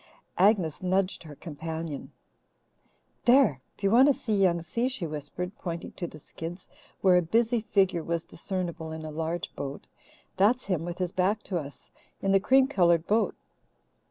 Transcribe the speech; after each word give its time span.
Agnes 0.39 0.81
nudged 0.81 1.21
her 1.21 1.35
companion. 1.35 2.11
"There! 3.25 3.61
If 3.77 3.83
you 3.83 3.91
want 3.91 4.07
to 4.07 4.15
see 4.15 4.33
Young 4.35 4.63
Si," 4.63 4.87
she 4.87 5.05
whispered, 5.05 5.55
pointing 5.59 5.91
to 5.91 6.07
the 6.07 6.17
skids, 6.17 6.67
where 7.01 7.17
a 7.17 7.21
busy 7.21 7.61
figure 7.61 8.01
was 8.01 8.25
discernible 8.25 8.91
in 8.91 9.05
a 9.05 9.11
large 9.11 9.53
boat, 9.55 9.85
"that's 10.37 10.63
him, 10.63 10.85
with 10.85 10.97
his 10.97 11.11
back 11.11 11.43
to 11.43 11.59
us, 11.59 11.91
in 12.19 12.31
the 12.31 12.39
cream 12.39 12.67
coloured 12.67 13.05
boat. 13.05 13.35